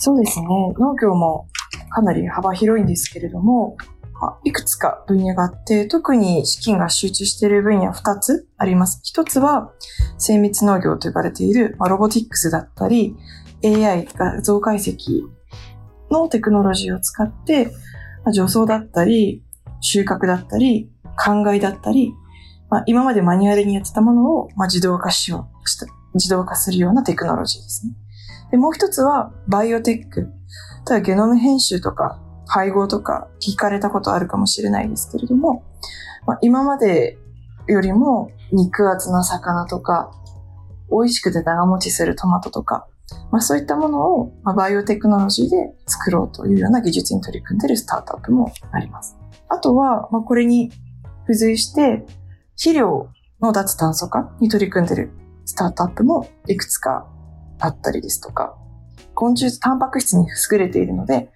[0.00, 0.46] そうですね。
[0.46, 1.46] 農業も
[1.90, 3.76] かなり幅広いんですけれども、
[4.44, 9.02] いくつか分野があって、特に資金が集中している分野は2つあります。
[9.14, 9.72] 1つは
[10.18, 13.14] 精密農業と呼ばれている、まロボティックスだったり、
[13.62, 15.22] AI 画像解析
[16.10, 17.70] のテクノロジーを使って、
[18.24, 19.42] ま除草だったり、
[19.80, 22.14] 収穫だったり、灌漑だったり、
[22.70, 27.94] まあ、今までマニュアルにやってたものを、ま自動化しようした、自動化するようなテクノロジーですね。
[28.50, 30.32] で、もう一つは、バイオテック。
[30.84, 35.62] ただ、ゲノム編集とか、配合とか聞かれたことあるかもしれないですけれども、
[36.26, 37.16] まあ、今まで
[37.68, 40.10] よりも肉厚な魚とか、
[40.90, 42.88] 美味しくて長持ちするトマトとか、
[43.30, 49.16] まあ、そういったものを、ま、バイオテクノロジーで作ろうというような技術に取り組んでいるスタートアップもあります。
[49.48, 50.70] あとは、ま、これに
[51.22, 52.04] 付随して、
[52.56, 53.08] 肥料
[53.40, 55.10] の脱炭素化に取り組んでいる
[55.44, 57.06] スタートアップもいくつか
[57.60, 58.56] あったりですとか、
[59.14, 61.30] 昆虫、タンパク質に優れているので、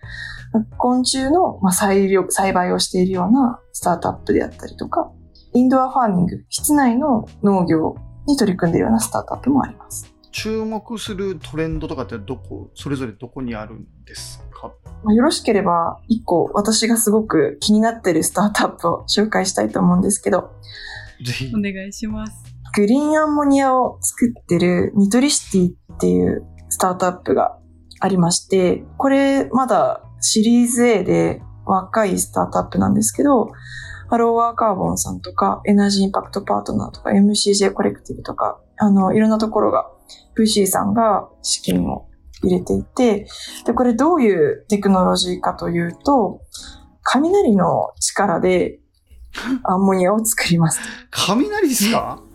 [0.78, 5.10] 昆虫の栽栽培をしているようなスタートアップであったりとか、
[5.52, 10.12] インドアファーミング、室内の農業に取り組んでいるようなスタートアップもあります。
[10.30, 14.72] 注目するトレンドとかってどこ、それぞれどこにあるんですか？
[15.04, 20.50] まあ、よろしければ、一個私がすごく気になっているスタートアップを紹介したいと思うんですけど。
[21.24, 21.52] ぜひ。
[21.54, 22.53] お願いします。
[22.76, 27.56] グリーンアンモニアを作ってるニトリシティっていうスタートアップが
[28.00, 33.52] ありまして、これまだシリーズ A で若いスタートアップなんですけど、
[34.16, 39.90] ローワーカーボンさんとか、エナジーインパクトパートナーとか、MCJ コレクティブとか、あの、いろんなところが、
[40.36, 42.08] VC さんが資金を
[42.42, 43.26] 入れていて、
[43.64, 46.40] で、これどういうテクノロジーかというと、
[47.02, 48.80] 雷の力で
[49.64, 50.80] アンモニアを作ります。
[51.10, 52.22] 雷ですか？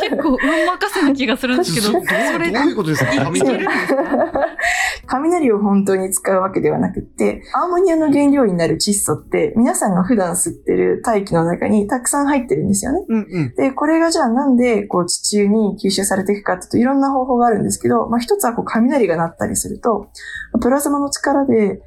[0.00, 3.10] 結構、運任せな気がするんですけど、それどういうことですか？
[5.06, 13.04] 雷雷を本当に使うわけではなくて、アンモニアの原料になる窒素って皆さんが普段吸ってる大気の中にたくさん入ってるんですよね。
[13.08, 20.08] うんうん、で、これがじゃあなんでこう地中に吸収されていくかっていうといろんな方法があるんですけど、まあ一つはこう雷が鳴ったりすると、
[20.60, 21.80] プラズマの力で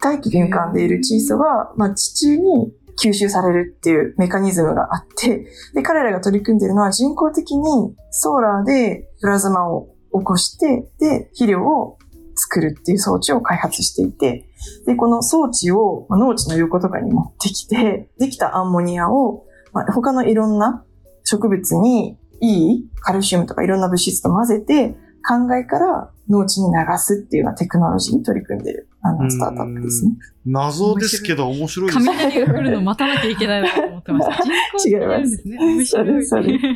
[0.00, 11.98] 大気に浮かんでいる窒素が、まあ、地中に吸収されるっていうメカニズムがあって、で、彼らが取り組んでいるのは人工的にソーラーでプラズマを起こして、で、肥料を
[12.36, 14.48] 作るっていう装置を開発していて、
[14.86, 20.84] で、この装置を農地の横とかに持ってきて、できたアンモニアを、まあ、他のいろんな
[21.24, 28.88] 植物にいいカルシウムとかいろんな物質と混ぜて、考えから農地に流すっていうようなテクノロジーに取り組んでいる。
[29.06, 30.12] あのスタートアップですね。
[30.46, 32.06] 謎ですけど面白いですね。
[32.06, 34.34] 雷が来るの待たなきゃいけないなと思ってました。
[34.88, 35.42] 違います。
[35.46, 36.24] 面白い。
[36.24, 36.66] そうです。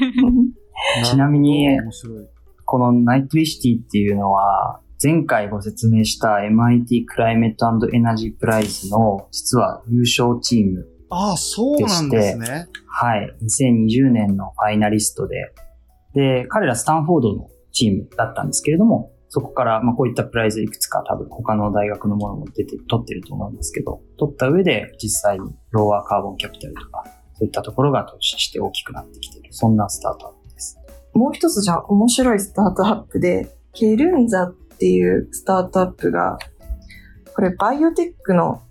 [1.11, 1.67] ちなみに、
[2.65, 12.67] このナイトリシティっていうのは、前回ご説明した MIT クライメットエナジープライズの実は優勝チームああ、そうなんですね。
[12.87, 13.35] はい。
[13.43, 15.53] 2020年のファイナリストで、
[16.15, 29.53] で、彼らスタンフォードのチームだったんですけれども、そこから、まあ、こういったプライズいくつか多分他の大学のものも出て、取ってると思うんですけど、取った上で実際にローワーカーボンキャピタルとか、そういったところが投資して大きくなってきてる。
[29.53, 30.79] そんなスタートアップです。
[31.13, 36.39] もう一つじゃあ面白いスタートアップで、ケルンザっていうスタートアップが、
[37.35, 38.63] これバイオテックの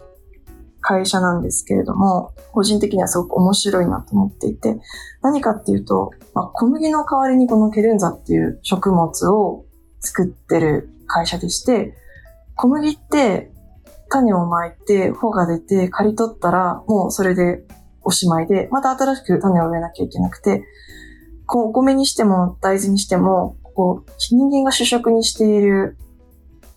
[0.82, 4.78] 会社なんですけれども、個人的にはすごく面白いなと思っていて、
[5.22, 9.67] 何かっていうと、まあ、小麦の代わりにこのケルンザっていう食物を
[10.00, 11.94] 作ってる会社でして、
[12.56, 13.52] 小麦って
[14.10, 17.64] 種をまいて、穂が出て、刈り取ったら、もうそれで
[18.04, 20.64] おしまいで、また新しく種を植えなきゃいけなくて、
[21.46, 25.98] こうお米にしても大豆にしても、こう、人間が主食にしている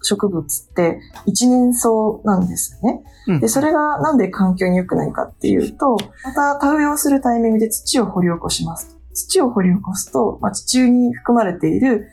[0.03, 1.89] 植物って一年草
[2.25, 3.03] なんですね。
[3.27, 8.97] うん、で、それがなんで環境に良くないかっていうと、また田植えをするタイミングで土を掘り起こします。
[9.12, 12.09] 土を掘り起こすと、まあ、地中に含まれている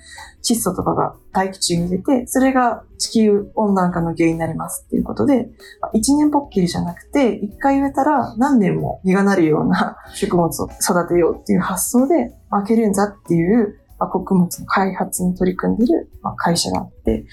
[0.48, 5.50] 窒素とかが大気中に出て、それが地球温暖化の原因になりますっていうことで、
[5.82, 17.26] まあ一年ぽっきりじゃなくて、一回植えたら何年も実がなるような 食物を育てようっていう発想で、まあ、ケルンザっていう、まあ、穀物の開発に取り組んでる、まあ、会社があって、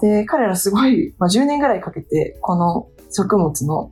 [0.00, 3.90] で、彼らすごい、まあ、10年ぐらいかけて、この食物の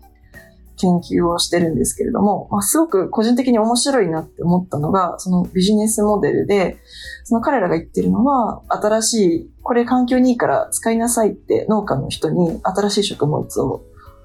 [0.83, 6.79] 研究をしてるんですけれども、まあ、すごく個人的に面白いなって思ったのが、そのビジネスモデルで、
[7.25, 13.85] その彼らが言ってるのは、新しい、これ環境にいいから使いなさいって農家の人に新しい食物を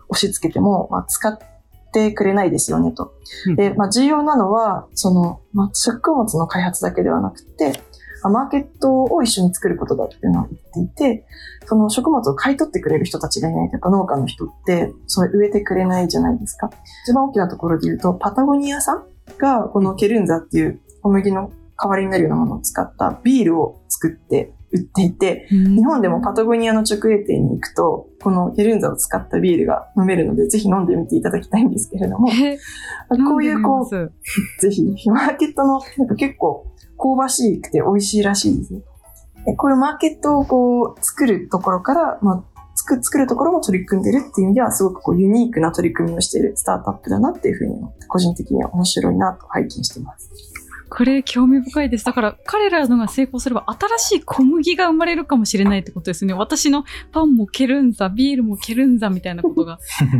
[0.09, 1.37] 押し付けても、まあ、使っ
[1.93, 3.13] てくれないですよねと。
[3.55, 11.25] で、まあ、重要なのは、その、まあ、食物の開発だけではなくて、まあマーケットを一緒に作ることだっていうのを言っていて、
[11.65, 16.69] その食物を買い取ってくれる人たちがいないと、やっぱ農家の人って、それ植えてくれないじゃないですか。
[17.05, 19.03] 一番大きなところで言うと、パタゴニアさん
[19.37, 32.57] が、このケルンザっていう小麦の代わりになるようなものを使ったビールを作って売っていて、日本でもパタゴニアの直営店に行くと、このケルンザを使ったビールが飲めるので、ぜひ飲んでみていただきたいんですけれども、え
[33.09, 34.11] こういうこう、う、
[34.59, 36.67] ぜひ、マーケットの、なんか結構
[36.97, 38.81] 香ばしくて美味しいらしいですね。
[39.45, 42.43] でこういうマーケットをこう作るところから、まあ、
[42.75, 50.29] 作作るところも取り組んでるっていう意味では、すごくこうユニークな取り組みをしているスタートアップだなっていうふうに思って、個人的には面白いなと拝見しています。
[50.89, 52.05] これ興味深いです。
[52.05, 56.33] だから彼らのが成功すれば新しい小麦が生まれるかもしれないってことですね。
[56.33, 59.79] 私のパンもケルンザ、ビールもケルンザみたいなことが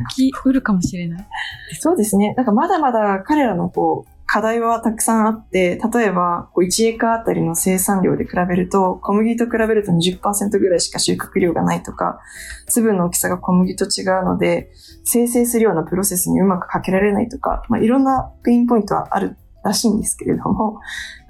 [0.10, 1.28] 起きうるかもしれない。
[1.80, 2.34] そうですね。
[2.36, 12.20] なんかまだまだ彼らのこう、課題はたくさんあって、例えば、1エカあたりの生産量で比べると、小麦と比べると20%ぐらいしか収穫量がないとか、
[12.68, 14.70] 粒の大きさが小麦と違うので、
[15.06, 20.82] 精製するようなプロセスにうまくかけられないとか、まあ、いろんなペインポイントはあるらしいんですけれども、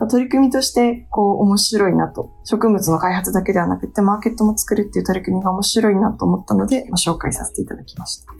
[0.09, 2.31] 取り組みとして、こう、面白いなと。
[2.45, 8.33] 植物の開発だけではなくて、マーケットも作るっていう取り組みが面白いなと思ったので、まあ、紹介させていただきました。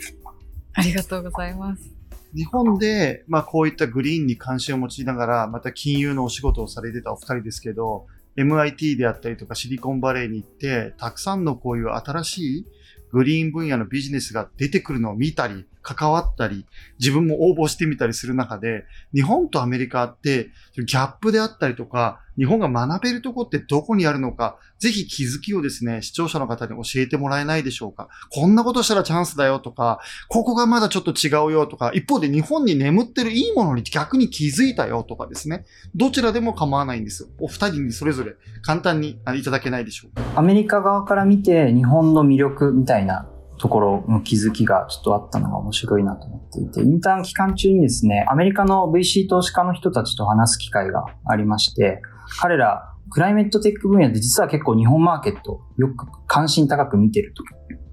[0.74, 2.07] ありがとうございます。
[2.36, 8.07] 日本で、まあ、こういったグリーンに関心を持ちながら、また金融のお仕事をされてたお二人ですけど、
[8.38, 12.65] MIT であったりとかシリコンバレーに行って、たくさんのこういう新しい
[13.11, 15.65] グリーン分野のビジネスが出てくるのを見たり、
[15.96, 16.66] 関わったり、
[17.00, 18.84] 自分も応募してみたりする中で、
[19.14, 28.10] 日本とアメリカってギャップであったりとか、日本が学べるとこってどこにあるのか、ぜひ気づきをですね、視聴者の方に教えてもらえないでしょうか。
[28.32, 35.66] こんなことしたらチャンスだよとか、ここがまだちょっと違うよとか、一方で日本に眠ってるいいものに逆に気づいたよとかですね。
[35.96, 37.30] どちらでも構わないんですよ。
[37.40, 40.22] お二人にそれぞれ簡単にあいただけないでしょうか。
[40.36, 43.26] アメリカ側から見て日本の魅力みたいな
[43.58, 52.01] ところの気づきがちょっとあったのが面白いなと思っていて、インターン期間中にですね、アメリカの VC 投資家の人たちと話す機会がありまして、
[52.39, 57.43] 彼ら、クライメットテック分野で実は結構日本マーケットよく関心高く見てると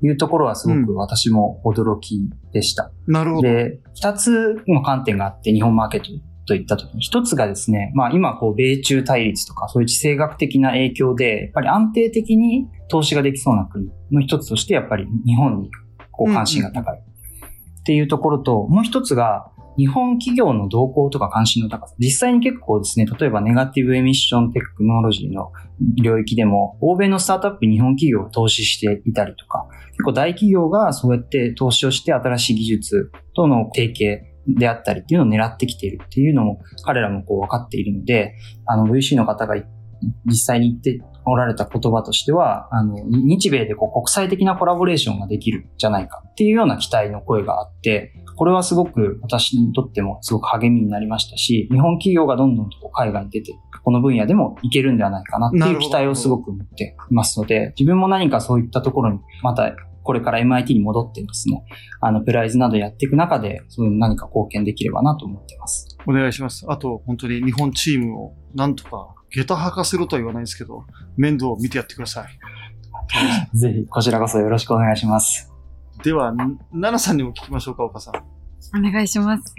[0.05, 2.91] いうところはすごく私も驚きでした。
[3.07, 3.43] なるほど。
[3.43, 6.07] で、二つの観点があって、日本マーケット
[6.47, 15.71] といったときに、一つがですね、まあ今、こう、米中対立とか、そういう地政学的な影響で、やっぱり安定的に投資ができそうな国の一つとして、やっぱり日本に
[16.11, 16.99] こう関心が高い。
[16.99, 21.95] っていうところと、もう一つが、日本企業の動向とか関心の高さ。
[21.99, 25.51] 実際に結構ですね、例えばネガティブエミッションテクノロジーの
[26.01, 38.35] 領域でも、欧米のスタートアップに日本企業が投資していたりとか、結構大企業がそうやって投資をして新しい技術との提携であったりっていうのを狙ってきているっていうのも彼らもこう分かっているので、
[38.67, 39.57] あの VC の方が
[40.27, 59.73] 実際に言っておられた言葉としては、あの、日米でこう国際的なコラボレーションができるじゃないかっていうような期待の声があって、これはすごく私にとってもすごく励みになりましたし、日本企業がどんどんと海外に出て、この分野でもいけるんではないかなっていう期待をすごく持っていますので、自分も何かそういったところにまた
[60.05, 61.65] これから MIT に戻ってですね、
[62.01, 65.97] あの、プライズなどやっていく中で、そういう何か貢献できればなと思っています。
[66.07, 66.67] お願いします。
[66.69, 70.85] あと、本当に日本チームをなんとか下駄履かせろとは言わないですけど、
[71.17, 72.29] 面倒を見てやってください。
[73.57, 75.51] ぜひ、こちらこそよろしくお願いします。
[76.03, 78.15] では、奈々さんにも聞きましょうか、岡さん。
[78.79, 79.55] お願いします。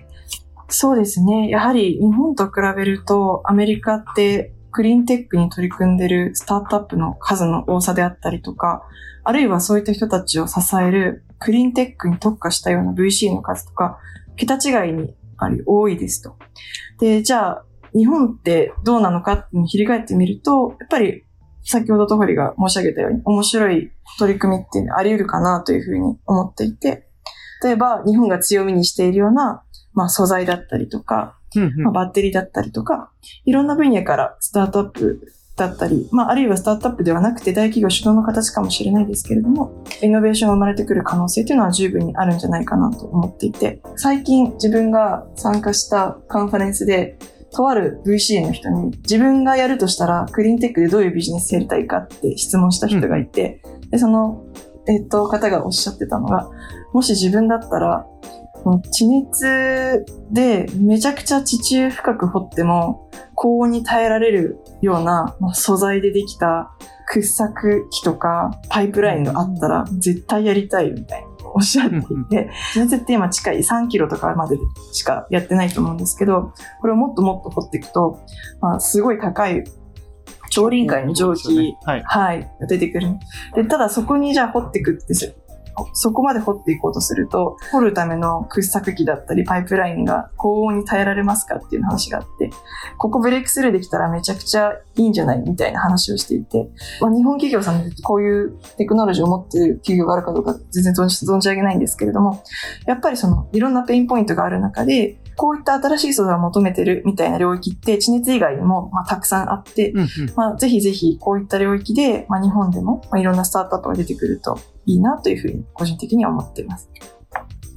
[0.68, 1.50] そうですね。
[1.50, 8.84] やはり日本と比べるとアメリカってクリーンテックに取り組んでるスタートアップの数の多さであったりとか、
[9.26, 13.99] あるいはそういった人たちを支えるクリーンテックに特化したような VC の数とか、
[14.38, 16.38] 桁違いにやっぱり多いですと。
[16.99, 21.23] で、じゃあ日本ってどうなのかっていうのを翻ってみると、やっぱり
[21.63, 27.07] 先ほどトホリが申し上げたように面白い取り組みっていうのはあり得るかなというふうに思っていて、
[27.63, 29.63] 例えば日本が強みにしているような
[29.93, 31.39] まあ素材だったりとか、
[31.78, 33.11] まあ、バッテリーだったりとか、
[33.45, 35.21] いろんな分野からスタートアップ
[35.56, 47.18] だったり、まあ、あるいはスタートアップではなくて大企業主導の形かもしれないですけれども、イノベーションが生まれてくる可能性というのは十分にあるんじゃないかなと思っていて、最近自分が参加したカンファレンスで、
[47.56, 54.43] とある VC の人に自分がやるとしたらクリーンテックでどういうビジネスやりたいかって質問した人がいて、で、その、
[54.89, 56.49] えっと、方がおっしゃってたのが、
[56.91, 58.06] もし自分だったら、
[58.91, 66.76] 地熱でめちゃくちゃ地中深く掘っても高温に耐えられるようなまあ素材でできた
[67.07, 71.99] 掘削機とかパイプラインがあったら絶対やりたいみたいなおっしゃってい
[72.30, 74.57] て、地熱って今近い3キロとかまで
[74.91, 78.20] しかやってないと思うんですけど、これをもっともっと掘っていくと、
[78.59, 79.63] まあ、すごい高い
[80.49, 82.03] 超臨界の蒸気、はい。
[82.03, 83.07] はい、が出てくる。
[83.55, 85.36] で、ただそこにじゃあ掘っていくって。
[85.93, 92.49] そこまで掘っていこうとすると、掘るための掘削機だったり、パイプラインが高温に耐えられますかっていう話があって、
[92.97, 96.69] ここブレイクスルーできたらめちゃくちゃいいんじゃないみたいな話をしていて、
[97.01, 102.43] まあ、日本企業さんでこういうテクノロジーを持っている企業があるかどうか全然存じ存じ上げないんですけれども、
[102.86, 116.90] やっぱりそのいろんなペインポイントがある中で、こういった新しい素材を求めてるみたいな領域って地熱以外にもまあたくさんあって、うんうんまあ、ぜひぜひこういった領域で、まあ、日本でも、まあ、いろんなスタートアップが出てくるといいなというふうに個人的には思っています。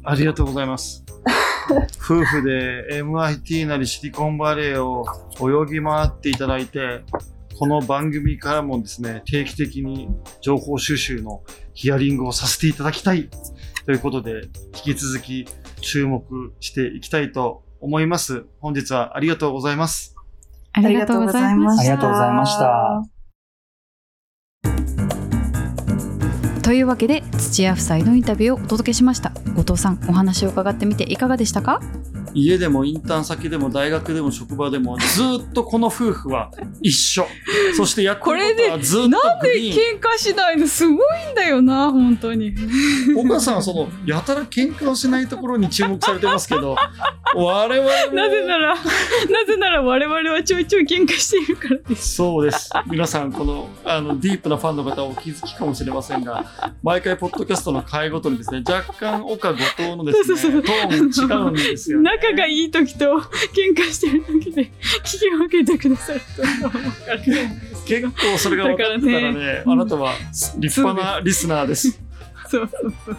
[0.05, 1.05] ありがとうございます。
[2.01, 5.05] 夫婦で MIT なりシリコンバレーを
[5.41, 7.03] 泳ぎ回っていただいて、
[7.59, 10.09] この番組からもですね、定期的に
[10.41, 11.43] 情報収集の
[11.79, 13.29] ヒアリングをさせていただきたい
[13.87, 15.47] ということで、引き続き
[15.81, 18.47] 注目していきたいと思います。
[18.59, 20.16] 本日はありがとうございます。
[20.72, 21.81] ありがとうございました。
[21.83, 23.03] ありがとうございました。
[26.64, 31.81] というわけで土屋夫妻のインタビューをお届けしました後藤さんお話を伺ってみていかがでしたか？
[32.39, 35.05] 家でもインターン先でも大学でも職場でもず
[35.49, 36.51] っとこの夫婦は
[36.82, 37.26] 一緒。
[37.76, 39.49] そしてやってることはずっとなんで。
[39.59, 40.97] 喧嘩しないのすごい
[41.32, 42.55] んだよな本当に。
[43.16, 46.76] お母さんはそのやたら喧嘩をしないところに注目されてますけど
[47.34, 48.14] 我々も。
[48.14, 48.82] なぜならな
[49.47, 52.14] ぜなら我々はちょいちょい喧嘩しているからです。
[52.16, 52.70] そうです。
[52.86, 56.45] 皆さんこのあのディープなファンの方はお気づきかもしれませんが
[56.82, 64.62] 毎回ポッドキャストの回ごとにですね若干岡後藤のですねトーンが違うんですよ、ね、 仲がいい時と喧嘩してる時で
[65.05, 66.43] 聞き分けてくださると
[67.87, 69.33] 結構それが分かってたらね。
[69.33, 69.62] ね。
[69.66, 70.12] あなたは
[70.59, 72.01] 立派なリスナーです。
[72.49, 73.16] そうそうそう。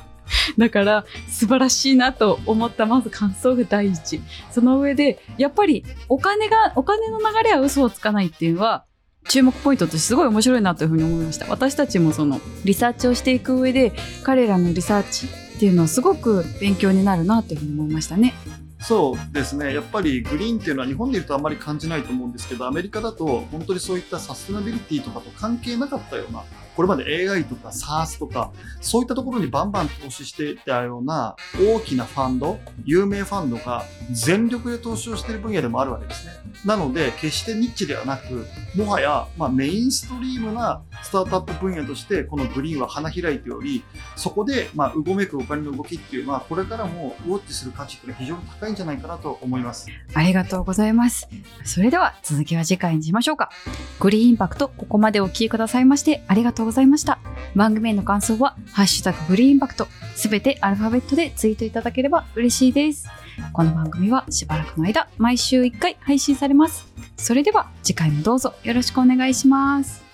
[0.58, 4.22] だから素晴らしいなと思ったまず感想が第一。
[4.52, 8.86] その上でやっぱりお金がお金の流れは嘘をつかないっていうのは
[9.28, 11.48] 注目ポイントとしてすごい面白いなというふうに思いました。
[11.48, 13.92] 私たちもそのリサーチをしていく上で
[14.24, 15.28] 彼らのリサーチ
[15.60, 18.34] っていうのはすごく勉強になるなというふうに思いましたね
[18.80, 19.74] そうですね。
[19.74, 26.44] やっぱりグリーンっていうのは日本でいうとあんまり感じないと思うんですけどアメリカだと本当にそういったサステナビリティとかと関係なかったような
[26.80, 36.32] これまで AI とか SARS とかそういったところにバンバン投資していたような大きなファンド有名ファンドが全力で投資をしている分野でもあるわけですね。
[36.64, 43.84] なので決してニッチではなくもはや、まあ、メインストリームなスタートアップ分野としてこのグリーンは花開いており
[44.16, 49.88] そこで、まあ、うごめくお金の動きっていうのはこれからもウォッチする価値っていうのは非常に高いんじゃないかなと思います。
[50.14, 51.28] ありがとうございます。
[51.66, 53.50] それでは続きは次回にしましょうか。
[54.00, 57.18] グリーンインパクトここまでお聞きくださいましてありがとうございました。
[57.56, 63.08] 番組への感想は「ハッシュタググリーンインパクト」すべてアルファベットでツイートいただければ嬉しいです。
[63.54, 66.86] この番組はしばらくの間毎週1回配信されます。
[67.18, 70.09] それでは次回もどうぞよろしくお願いします。